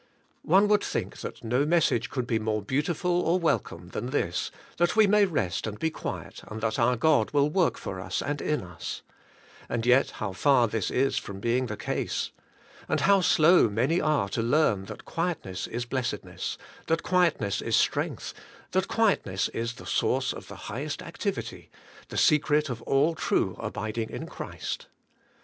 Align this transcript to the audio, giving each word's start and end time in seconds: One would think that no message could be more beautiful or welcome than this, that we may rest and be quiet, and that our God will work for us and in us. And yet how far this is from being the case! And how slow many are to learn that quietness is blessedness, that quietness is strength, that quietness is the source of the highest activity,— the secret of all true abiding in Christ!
One 0.41 0.67
would 0.67 0.83
think 0.83 1.19
that 1.19 1.43
no 1.43 1.63
message 1.63 2.09
could 2.09 2.25
be 2.25 2.39
more 2.39 2.63
beautiful 2.63 3.21
or 3.21 3.37
welcome 3.39 3.89
than 3.89 4.07
this, 4.07 4.49
that 4.77 4.95
we 4.95 5.05
may 5.05 5.25
rest 5.25 5.67
and 5.67 5.77
be 5.77 5.91
quiet, 5.91 6.41
and 6.47 6.59
that 6.61 6.79
our 6.79 6.95
God 6.97 7.29
will 7.33 7.51
work 7.51 7.77
for 7.77 7.99
us 8.01 8.19
and 8.23 8.41
in 8.41 8.63
us. 8.63 9.03
And 9.69 9.85
yet 9.85 10.09
how 10.17 10.33
far 10.33 10.67
this 10.67 10.89
is 10.89 11.19
from 11.19 11.39
being 11.39 11.67
the 11.67 11.77
case! 11.77 12.31
And 12.89 13.01
how 13.01 13.21
slow 13.21 13.69
many 13.69 14.01
are 14.01 14.27
to 14.29 14.41
learn 14.41 14.85
that 14.85 15.05
quietness 15.05 15.67
is 15.67 15.85
blessedness, 15.85 16.57
that 16.87 17.03
quietness 17.03 17.61
is 17.61 17.75
strength, 17.75 18.33
that 18.71 18.87
quietness 18.87 19.49
is 19.49 19.73
the 19.73 19.85
source 19.85 20.33
of 20.33 20.47
the 20.47 20.55
highest 20.65 21.03
activity,— 21.03 21.69
the 22.09 22.17
secret 22.17 22.71
of 22.71 22.81
all 22.81 23.13
true 23.13 23.55
abiding 23.59 24.09
in 24.09 24.25
Christ! 24.25 24.87